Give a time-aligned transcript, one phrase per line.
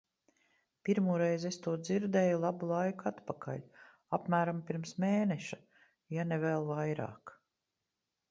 [0.87, 3.61] Pirmoreiz es to dzirdēju labu laiku atpakaļ,
[4.19, 5.59] apmēram pirms mēneša,
[6.17, 7.35] ja ne vēl vairāk.